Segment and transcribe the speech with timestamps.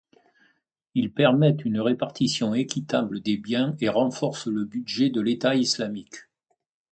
[0.95, 6.23] Ils permettent une répartition équitable des biens et renforcent le budget de l'État islamique.